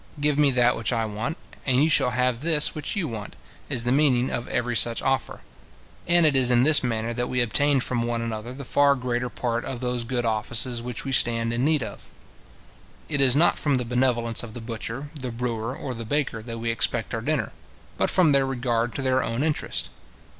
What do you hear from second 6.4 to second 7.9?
in this manner that we obtain